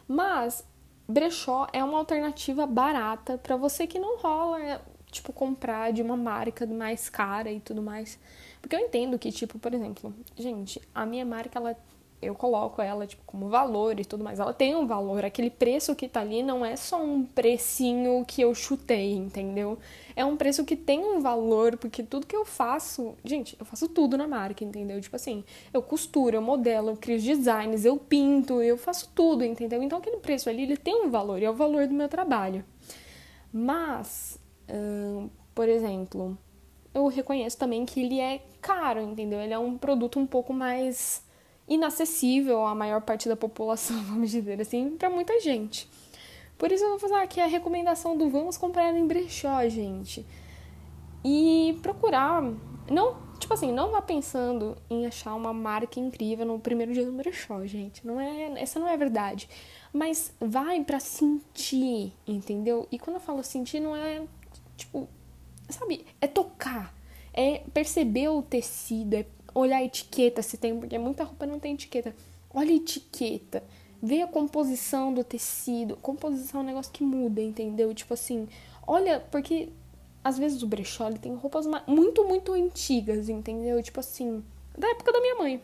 Mas 0.09 0.67
brechó 1.09 1.67
é 1.73 1.83
uma 1.83 1.99
alternativa 1.99 2.67
barata 2.67 3.39
para 3.39 3.57
você 3.57 3.87
que 3.87 3.99
não 3.99 4.19
rola, 4.19 4.81
tipo, 5.11 5.33
comprar 5.33 5.93
de 5.93 6.03
uma 6.03 6.17
marca 6.17 6.67
mais 6.67 7.09
cara 7.09 7.51
e 7.51 7.61
tudo 7.61 7.83
mais. 7.83 8.19
Porque 8.61 8.75
eu 8.75 8.81
entendo 8.81 9.19
que, 9.19 9.31
tipo, 9.31 9.59
por 9.59 9.73
exemplo, 9.73 10.13
gente, 10.37 10.81
a 10.95 11.07
minha 11.07 11.25
marca, 11.25 11.59
ela 11.59 11.77
eu 12.21 12.35
coloco 12.35 12.81
ela 12.81 13.07
tipo 13.07 13.23
como 13.27 13.49
valor 13.49 14.01
e 14.01 14.05
tudo 14.05 14.25
mais. 14.25 14.41
Ela 14.41 14.53
tem 14.53 14.75
um 14.75 14.87
valor. 14.87 15.25
Aquele 15.25 15.51
preço 15.51 15.95
que 15.95 16.09
tá 16.09 16.21
ali 16.21 16.43
não 16.43 16.65
é 16.65 16.75
só 16.77 17.03
um 17.03 17.25
precinho 17.25 18.25
que 18.27 18.41
eu 18.41 18.55
chutei, 18.55 19.15
entendeu? 19.15 19.79
É 20.15 20.25
um 20.25 20.37
preço 20.37 20.65
que 20.65 20.75
tem 20.75 21.01
um 21.01 21.21
valor, 21.21 21.77
porque 21.77 22.03
tudo 22.03 22.27
que 22.27 22.35
eu 22.35 22.45
faço, 22.45 23.15
gente, 23.23 23.57
eu 23.61 23.67
faço 23.67 23.89
tudo 23.89 24.17
na 24.17 24.27
marca, 24.27 24.65
entendeu? 24.65 25.01
Tipo 25.01 25.17
assim, 25.17 25.45
eu 25.73 25.83
costuro, 25.83 26.37
eu 26.37 26.43
modelo, 26.43 26.91
eu 26.91 26.97
crio 26.97 27.21
designs, 27.21 27.85
eu 27.85 27.99
pinto, 27.99 28.63
eu 28.63 28.79
faço 28.79 29.11
tudo, 29.15 29.45
entendeu? 29.45 29.83
Então 29.83 29.99
aquele 29.99 30.17
preço 30.17 30.49
ali, 30.49 30.63
ele 30.63 30.77
tem 30.77 31.05
um 31.05 31.11
valor, 31.11 31.41
e 31.41 31.45
é 31.45 31.51
o 31.51 31.55
valor 31.55 31.87
do 31.87 31.95
meu 31.95 32.09
trabalho. 32.09 32.65
Mas, 33.53 34.39
hum, 34.71 35.29
por 35.55 35.69
exemplo, 35.69 36.37
eu 36.95 37.07
reconheço 37.09 37.59
também 37.59 37.85
que 37.85 38.01
ele 38.01 38.19
é 38.21 38.41
caro, 38.61 39.03
entendeu? 39.03 39.39
Ele 39.41 39.53
é 39.53 39.59
um 39.59 39.77
produto 39.77 40.19
um 40.19 40.27
pouco 40.27 40.53
mais 40.55 41.26
inacessível 41.69 42.67
à 42.67 42.75
maior 42.75 43.01
parte 43.01 43.29
da 43.29 43.37
população, 43.37 44.01
vamos 44.05 44.31
dizer 44.31 44.61
assim, 44.61 44.91
para 44.97 45.11
muita 45.11 45.41
gente. 45.41 45.89
Por 46.59 46.73
isso 46.73 46.85
eu 46.85 46.91
vou 46.91 46.99
fazer 46.99 47.15
aqui 47.15 47.41
a 47.41 47.47
recomendação 47.47 48.17
do 48.17 48.31
vamos 48.31 48.57
comprar 48.57 48.95
em 48.97 49.07
brechó, 49.07 49.69
gente. 49.69 50.25
E 51.23 51.79
procurar, 51.83 52.43
não, 52.91 53.17
tipo 53.39 53.53
assim, 53.53 53.73
não 53.73 53.91
vá 53.91 54.01
pensando 54.01 54.77
em 54.89 55.07
achar 55.07 55.35
uma 55.35 55.53
marca 55.53 56.01
incrível 56.01 56.47
no 56.47 56.59
primeiro 56.59 56.95
dia 56.95 57.05
do 57.05 57.13
brechó, 57.13 57.65
gente. 57.67 58.07
Não 58.07 58.21
é, 58.21 58.63
essa 58.63 58.79
não 58.79 58.89
é 58.89 58.95
a 58.95 58.97
verdade. 58.97 59.49
Mas 59.93 60.33
vai 60.41 60.83
para 60.83 60.99
sentir, 60.99 62.13
entendeu? 62.27 62.89
E 62.91 62.99
quando 62.99 63.17
eu 63.17 63.21
falo 63.21 63.43
sentir, 63.43 63.81
não 63.81 63.95
é 63.95 64.23
tipo, 64.77 65.09
sabe, 65.69 66.07
é 66.21 66.27
tocar, 66.27 66.95
é 67.33 67.63
perceber 67.73 68.29
o 68.29 68.43
tecido, 68.43 69.15
é 69.15 69.27
olhar 69.59 69.79
a 69.79 69.85
etiqueta 69.85 70.43
se 70.43 70.57
tem, 70.57 70.79
porque 70.79 70.99
muita 70.99 71.25
roupa 71.25 71.47
não 71.47 71.59
tem 71.59 71.75
etiqueta. 71.75 72.15
Olha 72.53 72.71
a 72.71 72.77
etiqueta. 72.77 73.63
Vê 74.03 74.23
a 74.23 74.27
composição 74.27 75.13
do 75.13 75.25
tecido. 75.25 75.97
Composição 75.97 76.61
é 76.61 76.63
um 76.63 76.67
negócio 76.67 76.93
que 76.93 77.03
muda, 77.03 77.41
entendeu? 77.41 77.93
Tipo 77.95 78.15
assim, 78.15 78.47
olha, 78.87 79.21
porque 79.31 79.71
às 80.23 80.39
vezes 80.39 80.63
o 80.63 80.67
brechó 80.67 81.09
ele 81.09 81.19
tem 81.19 81.35
roupas 81.35 81.67
muito, 81.87 82.25
muito 82.25 82.53
antigas, 82.53 83.29
entendeu? 83.29 83.83
Tipo 83.83 84.01
assim, 84.01 84.45
da 84.77 84.89
época 84.89 85.13
da 85.13 85.21
minha 85.21 85.37
mãe. 85.37 85.63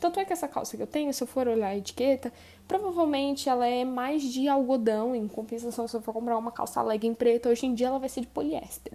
Tanto 0.00 0.18
é 0.18 0.24
que 0.24 0.32
essa 0.32 0.48
calça 0.48 0.76
que 0.76 0.82
eu 0.82 0.86
tenho, 0.86 1.14
se 1.14 1.22
eu 1.22 1.26
for 1.28 1.46
olhar 1.46 1.68
a 1.68 1.76
etiqueta, 1.76 2.32
provavelmente 2.66 3.48
ela 3.48 3.66
é 3.66 3.84
mais 3.84 4.22
de 4.22 4.48
algodão. 4.48 5.14
Em 5.14 5.28
compensação, 5.28 5.86
se 5.86 5.96
eu 5.96 6.02
for 6.02 6.12
comprar 6.12 6.36
uma 6.36 6.50
calça 6.50 6.82
legging 6.82 7.14
preta, 7.14 7.48
hoje 7.48 7.66
em 7.66 7.74
dia 7.74 7.86
ela 7.86 8.00
vai 8.00 8.08
ser 8.08 8.22
de 8.22 8.26
poliéster. 8.26 8.94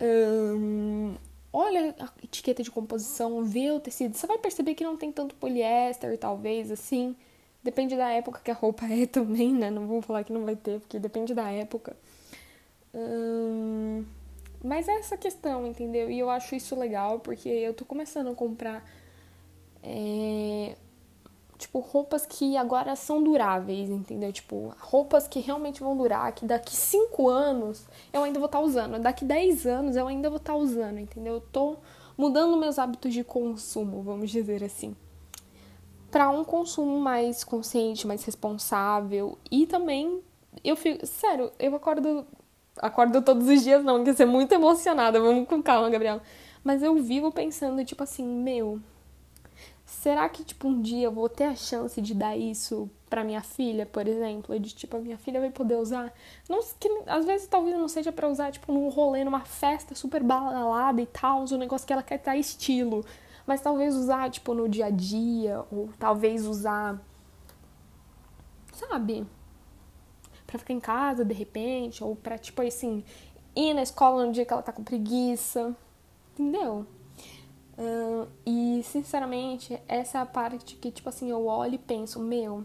Hum, 0.00 1.14
olha 1.54 1.94
a 2.00 2.10
etiqueta 2.22 2.62
de 2.62 2.70
composição, 2.70 3.44
vê 3.44 3.70
o 3.70 3.78
tecido. 3.78 4.16
Você 4.16 4.26
vai 4.26 4.38
perceber 4.38 4.74
que 4.74 4.82
não 4.82 4.96
tem 4.96 5.12
tanto 5.12 5.36
poliéster, 5.36 6.18
talvez, 6.18 6.70
assim. 6.70 7.16
Depende 7.62 7.96
da 7.96 8.10
época 8.10 8.40
que 8.44 8.50
a 8.50 8.54
roupa 8.54 8.84
é 8.86 9.06
também, 9.08 9.52
né? 9.54 9.70
Não 9.70 9.86
vou 9.86 10.02
falar 10.02 10.24
que 10.24 10.32
não 10.32 10.44
vai 10.44 10.56
ter, 10.56 10.80
porque 10.80 10.98
depende 10.98 11.32
da 11.32 11.50
época. 11.50 11.96
Hum, 12.92 14.04
mas 14.62 14.88
é 14.88 14.94
essa 14.98 15.16
questão, 15.16 15.66
entendeu? 15.66 16.10
E 16.10 16.18
eu 16.18 16.28
acho 16.28 16.54
isso 16.56 16.76
legal, 16.76 17.20
porque 17.20 17.48
eu 17.48 17.72
tô 17.72 17.84
começando 17.84 18.30
a 18.30 18.34
comprar 18.34 18.84
é, 19.82 20.76
tipo, 21.58 21.78
roupas 21.78 22.26
que 22.26 22.56
agora 22.56 22.96
são 22.96 23.22
duráveis, 23.22 23.88
entendeu? 23.88 24.32
Tipo, 24.32 24.74
roupas 24.78 25.28
que 25.28 25.40
realmente 25.40 25.80
vão 25.80 25.96
durar, 25.96 26.32
que 26.32 26.44
daqui 26.44 26.74
5 26.74 27.28
anos 27.28 27.86
eu 28.12 28.22
ainda 28.22 28.38
vou 28.38 28.46
estar 28.46 28.58
tá 28.58 28.64
usando, 28.64 28.98
daqui 28.98 29.24
10 29.24 29.66
anos 29.66 29.96
eu 29.96 30.06
ainda 30.06 30.28
vou 30.28 30.38
estar 30.38 30.52
tá 30.52 30.58
usando, 30.58 30.98
entendeu? 30.98 31.34
Eu 31.34 31.40
tô 31.40 31.76
mudando 32.16 32.56
meus 32.56 32.78
hábitos 32.78 33.12
de 33.12 33.24
consumo, 33.24 34.02
vamos 34.02 34.30
dizer 34.30 34.62
assim. 34.62 34.94
Para 36.10 36.30
um 36.30 36.44
consumo 36.44 37.00
mais 37.00 37.42
consciente, 37.42 38.06
mais 38.06 38.24
responsável 38.24 39.38
e 39.50 39.66
também 39.66 40.22
eu 40.62 40.76
fico, 40.76 41.04
sério, 41.06 41.50
eu 41.58 41.74
acordo 41.74 42.24
acordo 42.78 43.22
todos 43.22 43.48
os 43.48 43.62
dias 43.62 43.84
não, 43.84 44.04
quer 44.04 44.14
ser 44.14 44.26
muito 44.26 44.52
emocionada, 44.52 45.20
vamos 45.20 45.48
com 45.48 45.62
calma, 45.62 45.90
Gabriela. 45.90 46.22
Mas 46.62 46.82
eu 46.82 46.94
vivo 46.96 47.30
pensando 47.30 47.84
tipo 47.84 48.02
assim, 48.02 48.24
meu, 48.24 48.80
será 49.84 50.28
que, 50.28 50.42
tipo, 50.44 50.68
um 50.68 50.80
dia 50.80 51.06
eu 51.06 51.12
vou 51.12 51.28
ter 51.28 51.44
a 51.44 51.56
chance 51.56 52.00
de 52.00 52.14
dar 52.14 52.36
isso 52.36 52.90
pra 53.08 53.22
minha 53.22 53.42
filha, 53.42 53.86
por 53.86 54.06
exemplo? 54.08 54.58
De, 54.58 54.74
tipo, 54.74 54.96
a 54.96 55.00
minha 55.00 55.18
filha 55.18 55.40
vai 55.40 55.50
poder 55.50 55.76
usar. 55.76 56.12
Não, 56.48 56.60
que, 56.80 56.88
às 57.06 57.24
vezes 57.24 57.46
talvez 57.46 57.76
não 57.76 57.88
seja 57.88 58.10
para 58.10 58.28
usar, 58.28 58.50
tipo, 58.50 58.72
num 58.72 58.88
rolê, 58.88 59.24
numa 59.24 59.44
festa 59.44 59.94
super 59.94 60.22
balada 60.22 61.00
e 61.00 61.06
tal, 61.06 61.44
um 61.50 61.56
negócio 61.56 61.86
que 61.86 61.92
ela 61.92 62.02
quer 62.02 62.18
dar 62.18 62.36
estilo. 62.36 63.04
Mas 63.46 63.60
talvez 63.60 63.94
usar, 63.94 64.30
tipo, 64.30 64.54
no 64.54 64.68
dia 64.68 64.86
a 64.86 64.90
dia, 64.90 65.64
ou 65.70 65.90
talvez 65.98 66.46
usar. 66.46 67.00
Sabe? 68.72 69.26
Pra 70.46 70.58
ficar 70.58 70.72
em 70.72 70.80
casa 70.80 71.24
de 71.24 71.34
repente, 71.34 72.02
ou 72.02 72.16
pra, 72.16 72.38
tipo, 72.38 72.62
assim, 72.62 73.04
ir 73.54 73.74
na 73.74 73.82
escola 73.82 74.24
no 74.24 74.32
dia 74.32 74.46
que 74.46 74.52
ela 74.52 74.62
tá 74.62 74.72
com 74.72 74.82
preguiça. 74.82 75.76
Entendeu? 76.32 76.86
Uh, 77.76 78.28
e, 78.46 78.82
sinceramente, 78.84 79.78
essa 79.88 80.18
é 80.18 80.20
a 80.20 80.26
parte 80.26 80.76
que, 80.76 80.90
tipo 80.90 81.08
assim, 81.08 81.30
eu 81.30 81.46
olho 81.46 81.74
e 81.74 81.78
penso, 81.78 82.20
meu, 82.20 82.64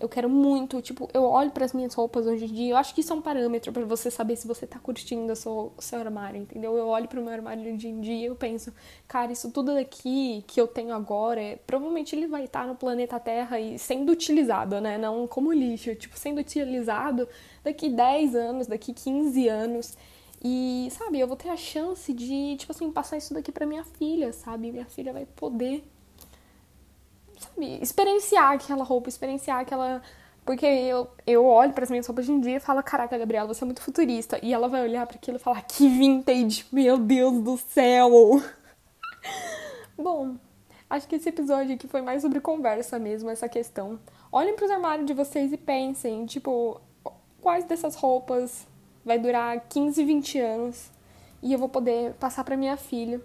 eu 0.00 0.08
quero 0.08 0.30
muito, 0.30 0.80
tipo, 0.80 1.08
eu 1.12 1.24
olho 1.24 1.50
para 1.50 1.64
as 1.64 1.74
minhas 1.74 1.92
roupas 1.92 2.26
hoje 2.26 2.46
em 2.46 2.48
dia, 2.48 2.72
eu 2.72 2.76
acho 2.78 2.94
que 2.94 3.02
isso 3.02 3.12
é 3.12 3.16
um 3.16 3.20
parâmetro 3.20 3.70
para 3.70 3.84
você 3.84 4.10
saber 4.10 4.34
se 4.34 4.48
você 4.48 4.66
tá 4.66 4.78
curtindo 4.78 5.30
o 5.30 5.36
seu, 5.36 5.72
o 5.76 5.82
seu 5.82 6.00
armário, 6.00 6.40
entendeu? 6.40 6.74
Eu 6.74 6.88
olho 6.88 7.06
pro 7.06 7.22
meu 7.22 7.32
armário 7.32 7.62
hoje 7.74 7.86
em 7.86 8.00
dia 8.00 8.14
e 8.14 8.24
eu 8.24 8.34
penso, 8.34 8.72
cara, 9.06 9.30
isso 9.30 9.50
tudo 9.50 9.74
daqui 9.74 10.42
que 10.46 10.58
eu 10.58 10.66
tenho 10.66 10.94
agora, 10.94 11.60
provavelmente 11.66 12.16
ele 12.16 12.26
vai 12.26 12.44
estar 12.44 12.66
no 12.66 12.74
planeta 12.74 13.20
Terra 13.20 13.60
e 13.60 13.78
sendo 13.78 14.10
utilizado, 14.10 14.80
né? 14.80 14.96
Não 14.96 15.26
como 15.28 15.52
lixo, 15.52 15.94
tipo, 15.94 16.18
sendo 16.18 16.40
utilizado 16.40 17.28
daqui 17.62 17.90
10 17.90 18.34
anos, 18.34 18.66
daqui 18.66 18.94
15 18.94 19.48
anos. 19.48 19.96
E, 20.42 20.88
sabe, 20.90 21.20
eu 21.20 21.26
vou 21.26 21.36
ter 21.36 21.50
a 21.50 21.56
chance 21.56 22.12
de, 22.14 22.56
tipo 22.56 22.72
assim, 22.72 22.90
passar 22.90 23.18
isso 23.18 23.34
daqui 23.34 23.52
pra 23.52 23.66
minha 23.66 23.84
filha, 23.84 24.32
sabe? 24.32 24.72
Minha 24.72 24.86
filha 24.86 25.12
vai 25.12 25.26
poder, 25.26 25.84
sabe, 27.38 27.78
experienciar 27.82 28.52
aquela 28.52 28.82
roupa, 28.82 29.08
experienciar 29.08 29.60
aquela. 29.60 30.02
Porque 30.44 30.64
eu, 30.64 31.08
eu 31.26 31.44
olho 31.44 31.74
para 31.74 31.84
as 31.84 31.90
minhas 31.90 32.06
roupas 32.06 32.24
de 32.24 32.32
um 32.32 32.40
dia 32.40 32.56
e 32.56 32.60
falo, 32.60 32.82
caraca, 32.82 33.18
Gabriela, 33.18 33.46
você 33.46 33.62
é 33.62 33.66
muito 33.66 33.82
futurista. 33.82 34.38
E 34.42 34.54
ela 34.54 34.68
vai 34.68 34.82
olhar 34.82 35.06
para 35.06 35.16
aquilo 35.16 35.36
e 35.36 35.40
falar, 35.40 35.60
que 35.62 35.86
vintage, 35.86 36.64
meu 36.72 36.96
Deus 36.96 37.42
do 37.42 37.58
céu! 37.58 38.10
Bom, 39.96 40.36
acho 40.88 41.06
que 41.06 41.16
esse 41.16 41.28
episódio 41.28 41.74
aqui 41.74 41.86
foi 41.86 42.00
mais 42.00 42.22
sobre 42.22 42.40
conversa 42.40 42.98
mesmo, 42.98 43.28
essa 43.28 43.46
questão. 43.46 44.00
Olhem 44.32 44.56
para 44.56 44.64
os 44.64 44.70
armários 44.70 45.06
de 45.06 45.12
vocês 45.12 45.52
e 45.52 45.58
pensem, 45.58 46.24
tipo, 46.24 46.80
quais 47.42 47.64
dessas 47.64 47.94
roupas 47.94 48.66
vai 49.10 49.18
durar 49.18 49.60
15, 49.68 50.04
20 50.04 50.38
anos 50.38 50.88
e 51.42 51.52
eu 51.52 51.58
vou 51.58 51.68
poder 51.68 52.12
passar 52.14 52.44
para 52.44 52.56
minha 52.56 52.76
filha. 52.76 53.20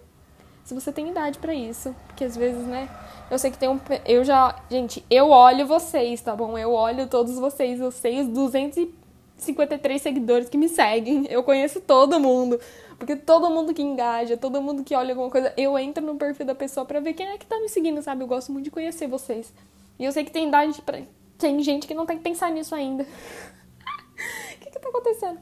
Se 0.64 0.74
você 0.74 0.90
tem 0.90 1.08
idade 1.10 1.38
para 1.38 1.54
isso, 1.54 1.94
porque 2.08 2.24
às 2.24 2.36
vezes, 2.36 2.66
né? 2.66 2.88
Eu 3.30 3.38
sei 3.38 3.52
que 3.52 3.58
tem 3.58 3.68
um 3.68 3.78
eu 4.04 4.24
já, 4.24 4.56
gente, 4.68 5.04
eu 5.08 5.30
olho 5.30 5.64
vocês, 5.64 6.20
tá 6.20 6.34
bom? 6.34 6.58
Eu 6.58 6.72
olho 6.72 7.06
todos 7.06 7.38
vocês, 7.38 7.78
eu 7.78 7.92
sei 7.92 8.20
os 8.20 8.26
253 8.26 10.02
seguidores 10.02 10.48
que 10.48 10.58
me 10.58 10.68
seguem. 10.68 11.24
Eu 11.30 11.44
conheço 11.44 11.80
todo 11.80 12.18
mundo. 12.18 12.58
Porque 12.98 13.14
todo 13.14 13.48
mundo 13.48 13.72
que 13.72 13.82
engaja, 13.82 14.36
todo 14.36 14.60
mundo 14.60 14.82
que 14.82 14.94
olha 14.96 15.12
alguma 15.12 15.30
coisa, 15.30 15.52
eu 15.56 15.78
entro 15.78 16.04
no 16.04 16.16
perfil 16.16 16.46
da 16.46 16.54
pessoa 16.54 16.84
para 16.84 16.98
ver 16.98 17.12
quem 17.12 17.28
é 17.28 17.38
que 17.38 17.46
tá 17.46 17.60
me 17.60 17.68
seguindo, 17.68 18.02
sabe? 18.02 18.24
Eu 18.24 18.26
gosto 18.26 18.50
muito 18.50 18.64
de 18.64 18.72
conhecer 18.72 19.06
vocês. 19.06 19.52
E 20.00 20.04
eu 20.04 20.10
sei 20.10 20.24
que 20.24 20.32
tem 20.32 20.48
idade 20.48 20.82
para 20.82 20.98
tem 21.38 21.62
gente 21.62 21.86
que 21.86 21.94
não 21.94 22.06
tem 22.06 22.16
que 22.16 22.24
pensar 22.24 22.50
nisso 22.50 22.74
ainda. 22.74 23.06
Que 24.66 24.72
que 24.72 24.78
tá 24.80 24.88
acontecendo? 24.88 25.38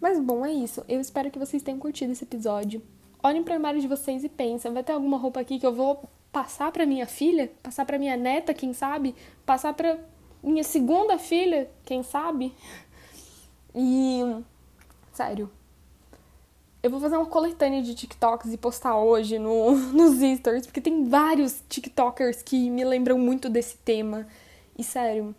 Mas 0.00 0.18
bom, 0.18 0.44
é 0.44 0.52
isso. 0.52 0.84
Eu 0.88 1.00
espero 1.00 1.30
que 1.30 1.38
vocês 1.38 1.62
tenham 1.62 1.78
curtido 1.78 2.12
esse 2.12 2.24
episódio. 2.24 2.82
Olhem 3.22 3.42
para 3.42 3.52
o 3.52 3.54
armário 3.54 3.80
de 3.80 3.86
vocês 3.86 4.24
e 4.24 4.28
pensem, 4.28 4.72
vai 4.72 4.82
ter 4.82 4.92
alguma 4.92 5.16
roupa 5.16 5.40
aqui 5.40 5.58
que 5.58 5.66
eu 5.66 5.72
vou 5.72 6.08
passar 6.32 6.72
para 6.72 6.86
minha 6.86 7.06
filha, 7.06 7.52
passar 7.62 7.84
para 7.84 7.98
minha 7.98 8.16
neta, 8.16 8.54
quem 8.54 8.72
sabe, 8.72 9.14
passar 9.44 9.74
para 9.74 9.98
minha 10.42 10.64
segunda 10.64 11.18
filha, 11.18 11.70
quem 11.84 12.02
sabe? 12.02 12.52
E 13.74 14.22
sério, 15.12 15.50
eu 16.82 16.90
vou 16.90 16.98
fazer 16.98 17.16
uma 17.16 17.26
coletânea 17.26 17.82
de 17.82 17.94
TikToks 17.94 18.52
e 18.52 18.56
postar 18.56 18.96
hoje 18.96 19.38
no, 19.38 19.76
nos 19.92 20.18
stories, 20.38 20.66
porque 20.66 20.80
tem 20.80 21.04
vários 21.04 21.62
TikTokers 21.68 22.42
que 22.42 22.70
me 22.70 22.84
lembram 22.84 23.18
muito 23.18 23.48
desse 23.48 23.76
tema. 23.78 24.26
E 24.76 24.82
sério, 24.82 25.34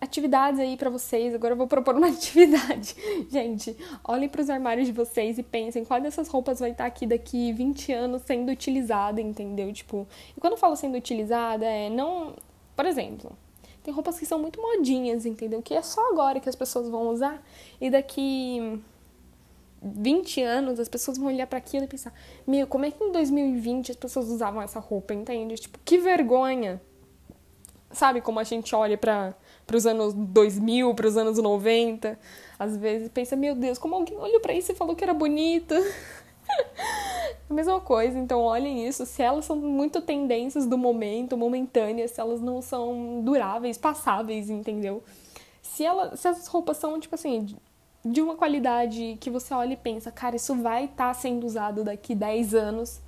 atividades 0.00 0.60
aí 0.60 0.76
para 0.76 0.90
vocês. 0.90 1.34
Agora 1.34 1.52
eu 1.52 1.56
vou 1.56 1.66
propor 1.66 1.94
uma 1.94 2.08
atividade. 2.08 2.96
Gente, 3.30 3.76
olhem 4.04 4.28
para 4.28 4.40
os 4.40 4.50
armários 4.50 4.86
de 4.86 4.92
vocês 4.92 5.38
e 5.38 5.42
pensem 5.42 5.84
qual 5.84 6.00
dessas 6.00 6.28
roupas 6.28 6.60
vai 6.60 6.70
estar 6.70 6.84
tá 6.84 6.88
aqui 6.88 7.06
daqui 7.06 7.52
20 7.52 7.92
anos 7.92 8.22
sendo 8.22 8.50
utilizada, 8.50 9.20
entendeu? 9.20 9.72
Tipo, 9.72 10.06
e 10.36 10.40
quando 10.40 10.54
eu 10.54 10.58
falo 10.58 10.76
sendo 10.76 10.96
utilizada, 10.96 11.64
é 11.64 11.88
não. 11.88 12.34
Por 12.74 12.84
exemplo, 12.84 13.32
tem 13.82 13.92
roupas 13.92 14.18
que 14.18 14.26
são 14.26 14.38
muito 14.38 14.60
modinhas, 14.60 15.24
entendeu? 15.24 15.62
Que 15.62 15.74
é 15.74 15.82
só 15.82 16.10
agora 16.10 16.40
que 16.40 16.48
as 16.48 16.56
pessoas 16.56 16.88
vão 16.88 17.08
usar 17.08 17.42
e 17.80 17.88
daqui 17.88 18.80
20 19.82 20.42
anos 20.42 20.80
as 20.80 20.88
pessoas 20.88 21.16
vão 21.16 21.28
olhar 21.28 21.46
para 21.46 21.58
aquilo 21.58 21.84
e 21.84 21.88
pensar: 21.88 22.12
"Meu, 22.46 22.66
como 22.66 22.84
é 22.84 22.90
que 22.90 23.02
em 23.02 23.12
2020 23.12 23.92
as 23.92 23.96
pessoas 23.96 24.28
usavam 24.28 24.60
essa 24.60 24.80
roupa?", 24.80 25.14
entende? 25.14 25.54
Tipo, 25.54 25.78
que 25.84 25.98
vergonha. 25.98 26.80
Sabe 27.92 28.20
como 28.20 28.40
a 28.40 28.44
gente 28.44 28.74
olha 28.74 28.98
para 28.98 29.34
para 29.66 29.76
os 29.76 29.86
anos 29.86 30.14
2000, 30.14 30.94
para 30.94 31.06
os 31.06 31.16
anos 31.16 31.38
90. 31.38 32.18
Às 32.58 32.76
vezes 32.76 33.08
pensa, 33.08 33.34
meu 33.34 33.54
Deus, 33.54 33.78
como 33.78 33.94
alguém 33.94 34.16
olhou 34.16 34.40
para 34.40 34.54
isso 34.54 34.72
e 34.72 34.74
falou 34.74 34.94
que 34.94 35.02
era 35.02 35.12
bonita. 35.12 35.74
a 37.50 37.54
mesma 37.54 37.80
coisa, 37.80 38.18
então 38.18 38.40
olhem 38.40 38.86
isso. 38.86 39.04
Se 39.04 39.22
elas 39.22 39.44
são 39.44 39.56
muito 39.56 40.00
tendências 40.00 40.66
do 40.66 40.78
momento, 40.78 41.36
momentâneas, 41.36 42.12
se 42.12 42.20
elas 42.20 42.40
não 42.40 42.62
são 42.62 43.20
duráveis, 43.22 43.76
passáveis, 43.76 44.48
entendeu? 44.48 45.02
Se, 45.62 45.84
ela, 45.84 46.16
se 46.16 46.28
as 46.28 46.46
roupas 46.46 46.76
são, 46.76 46.98
tipo 47.00 47.14
assim, 47.14 47.56
de 48.04 48.22
uma 48.22 48.36
qualidade 48.36 49.18
que 49.20 49.28
você 49.28 49.52
olha 49.52 49.72
e 49.72 49.76
pensa, 49.76 50.12
cara, 50.12 50.36
isso 50.36 50.54
vai 50.54 50.84
estar 50.84 51.08
tá 51.08 51.14
sendo 51.14 51.44
usado 51.44 51.82
daqui 51.82 52.14
10 52.14 52.54
anos, 52.54 53.00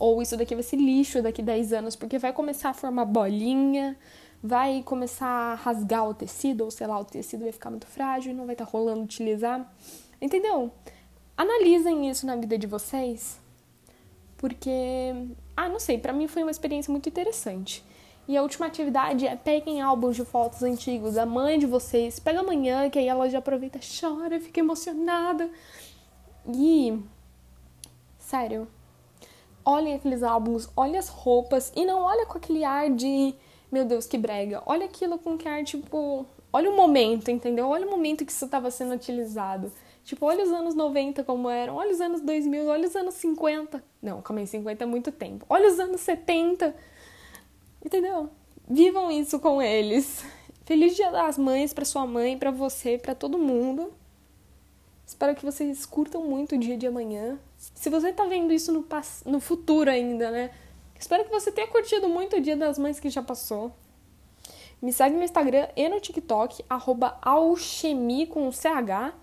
ou 0.00 0.22
isso 0.22 0.36
daqui 0.36 0.54
vai 0.54 0.64
ser 0.64 0.76
lixo 0.76 1.22
daqui 1.22 1.42
10 1.42 1.72
anos, 1.74 1.96
porque 1.96 2.18
vai 2.18 2.32
começar 2.32 2.70
a 2.70 2.74
formar 2.74 3.04
bolinha, 3.04 3.96
vai 4.46 4.82
começar 4.82 5.26
a 5.26 5.54
rasgar 5.54 6.08
o 6.08 6.14
tecido, 6.14 6.64
ou 6.64 6.70
sei 6.70 6.86
lá, 6.86 6.98
o 6.98 7.04
tecido 7.04 7.42
vai 7.42 7.52
ficar 7.52 7.70
muito 7.70 7.86
frágil 7.86 8.32
e 8.32 8.34
não 8.34 8.46
vai 8.46 8.54
estar 8.54 8.66
tá 8.66 8.70
rolando 8.70 9.02
utilizar. 9.02 9.70
Entendeu? 10.20 10.70
Analisem 11.36 12.08
isso 12.08 12.24
na 12.26 12.36
vida 12.36 12.56
de 12.56 12.66
vocês, 12.66 13.38
porque, 14.38 15.12
ah, 15.56 15.68
não 15.68 15.78
sei, 15.78 15.98
para 15.98 16.12
mim 16.12 16.26
foi 16.26 16.42
uma 16.42 16.50
experiência 16.50 16.90
muito 16.90 17.08
interessante. 17.08 17.84
E 18.28 18.36
a 18.36 18.42
última 18.42 18.66
atividade 18.66 19.26
é 19.26 19.36
peguem 19.36 19.80
álbuns 19.80 20.16
de 20.16 20.24
fotos 20.24 20.62
antigos 20.62 21.14
da 21.14 21.24
mãe 21.24 21.58
de 21.58 21.66
vocês, 21.66 22.18
pega 22.18 22.40
amanhã, 22.40 22.90
que 22.90 22.98
aí 22.98 23.06
ela 23.06 23.28
já 23.28 23.38
aproveita, 23.38 23.78
chora, 24.00 24.40
fica 24.40 24.60
emocionada. 24.60 25.48
E, 26.48 26.98
sério, 28.18 28.66
olhem 29.64 29.94
aqueles 29.94 30.22
álbuns, 30.22 30.68
olhem 30.76 30.98
as 30.98 31.08
roupas 31.08 31.72
e 31.76 31.84
não 31.84 32.00
olha 32.00 32.26
com 32.26 32.38
aquele 32.38 32.64
ar 32.64 32.90
de 32.90 33.34
meu 33.70 33.84
Deus, 33.84 34.06
que 34.06 34.16
brega. 34.18 34.62
Olha 34.66 34.86
aquilo 34.86 35.18
com 35.18 35.36
que 35.36 35.48
ar, 35.48 35.64
tipo. 35.64 36.26
Olha 36.52 36.70
o 36.70 36.76
momento, 36.76 37.30
entendeu? 37.30 37.68
Olha 37.68 37.86
o 37.86 37.90
momento 37.90 38.24
que 38.24 38.32
isso 38.32 38.44
estava 38.44 38.70
sendo 38.70 38.94
utilizado. 38.94 39.72
Tipo, 40.04 40.24
olha 40.24 40.44
os 40.44 40.52
anos 40.52 40.74
90 40.74 41.24
como 41.24 41.50
eram, 41.50 41.74
olha 41.74 41.92
os 41.92 42.00
anos 42.00 42.20
2000, 42.20 42.66
olha 42.68 42.86
os 42.86 42.94
anos 42.94 43.14
50. 43.14 43.82
Não, 44.00 44.22
calma 44.22 44.40
aí, 44.40 44.46
50 44.46 44.84
é 44.84 44.86
muito 44.86 45.10
tempo. 45.10 45.44
Olha 45.48 45.68
os 45.68 45.80
anos 45.80 46.00
70. 46.00 46.74
Entendeu? 47.84 48.30
Vivam 48.68 49.10
isso 49.10 49.40
com 49.40 49.60
eles. 49.60 50.24
Feliz 50.64 50.94
Dia 50.94 51.10
das 51.10 51.36
Mães 51.36 51.72
para 51.72 51.84
sua 51.84 52.06
mãe, 52.06 52.38
para 52.38 52.52
você, 52.52 52.98
para 52.98 53.14
todo 53.14 53.36
mundo. 53.36 53.92
Espero 55.04 55.34
que 55.34 55.44
vocês 55.44 55.86
curtam 55.86 56.22
muito 56.22 56.54
o 56.54 56.58
dia 56.58 56.76
de 56.76 56.86
amanhã. 56.86 57.38
Se 57.56 57.88
você 57.88 58.12
tá 58.12 58.24
vendo 58.24 58.52
isso 58.52 58.72
no, 58.72 58.84
no 59.24 59.40
futuro 59.40 59.90
ainda, 59.90 60.30
né? 60.30 60.50
Espero 60.98 61.24
que 61.24 61.30
você 61.30 61.52
tenha 61.52 61.66
curtido 61.68 62.08
muito 62.08 62.36
o 62.36 62.40
Dia 62.40 62.56
das 62.56 62.78
Mães 62.78 62.98
que 62.98 63.10
já 63.10 63.22
passou. 63.22 63.72
Me 64.80 64.92
segue 64.92 65.16
no 65.16 65.22
Instagram 65.22 65.68
e 65.74 65.88
no 65.88 66.00
TikTok, 66.00 66.64
arroba 66.68 67.18
alchemy 67.22 68.26
com 68.26 68.50
CH 68.52 69.14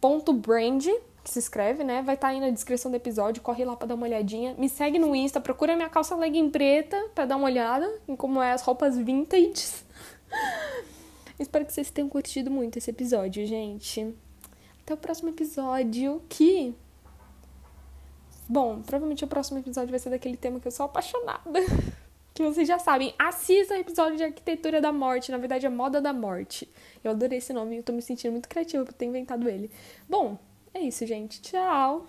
ponto 0.00 0.32
brand, 0.32 0.84
que 1.22 1.30
se 1.30 1.38
escreve, 1.38 1.84
né? 1.84 2.02
Vai 2.02 2.14
estar 2.14 2.28
tá 2.28 2.32
aí 2.32 2.40
na 2.40 2.50
descrição 2.50 2.90
do 2.90 2.96
episódio, 2.96 3.42
corre 3.42 3.64
lá 3.64 3.76
para 3.76 3.88
dar 3.88 3.94
uma 3.94 4.06
olhadinha. 4.06 4.54
Me 4.56 4.68
segue 4.68 4.98
no 4.98 5.14
Insta, 5.14 5.40
procura 5.40 5.76
minha 5.76 5.88
calça 5.88 6.16
legging 6.16 6.50
preta 6.50 6.96
para 7.14 7.26
dar 7.26 7.36
uma 7.36 7.44
olhada 7.46 7.90
em 8.08 8.16
como 8.16 8.42
é 8.42 8.52
as 8.52 8.62
roupas 8.62 8.96
vintage. 8.96 9.84
Espero 11.38 11.64
que 11.64 11.72
vocês 11.72 11.90
tenham 11.90 12.08
curtido 12.08 12.50
muito 12.50 12.78
esse 12.78 12.90
episódio, 12.90 13.46
gente. 13.46 14.14
Até 14.82 14.94
o 14.94 14.96
próximo 14.96 15.28
episódio, 15.28 16.22
que 16.28 16.74
Bom, 18.50 18.82
provavelmente 18.82 19.24
o 19.24 19.28
próximo 19.28 19.60
episódio 19.60 19.90
vai 19.90 20.00
ser 20.00 20.10
daquele 20.10 20.36
tema 20.36 20.58
que 20.58 20.66
eu 20.66 20.72
sou 20.72 20.84
apaixonada. 20.84 21.60
que 22.34 22.42
vocês 22.42 22.66
já 22.66 22.80
sabem. 22.80 23.14
Assista 23.16 23.74
o 23.74 23.76
episódio 23.76 24.16
de 24.16 24.24
Arquitetura 24.24 24.80
da 24.80 24.90
Morte, 24.90 25.30
na 25.30 25.38
verdade 25.38 25.66
é 25.66 25.68
Moda 25.68 26.00
da 26.00 26.12
Morte. 26.12 26.68
Eu 27.04 27.12
adorei 27.12 27.38
esse 27.38 27.52
nome 27.52 27.76
eu 27.76 27.82
tô 27.84 27.92
me 27.92 28.02
sentindo 28.02 28.32
muito 28.32 28.48
criativa 28.48 28.84
por 28.84 28.92
ter 28.92 29.06
inventado 29.06 29.48
ele. 29.48 29.70
Bom, 30.08 30.36
é 30.74 30.80
isso, 30.80 31.06
gente. 31.06 31.40
Tchau! 31.40 32.08